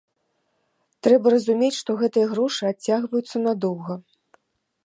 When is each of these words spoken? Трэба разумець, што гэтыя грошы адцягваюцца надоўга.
Трэба 1.07 1.33
разумець, 1.35 1.79
што 1.81 1.97
гэтыя 2.01 2.25
грошы 2.33 2.63
адцягваюцца 2.73 3.37
надоўга. 3.49 3.93